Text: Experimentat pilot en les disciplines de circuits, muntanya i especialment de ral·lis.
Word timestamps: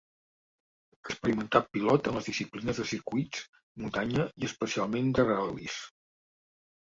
Experimentat 1.01 1.67
pilot 1.75 2.07
en 2.11 2.15
les 2.19 2.29
disciplines 2.29 2.79
de 2.81 2.85
circuits, 2.93 3.43
muntanya 3.83 4.25
i 4.43 4.49
especialment 4.49 5.11
de 5.19 5.27
ral·lis. 5.29 5.77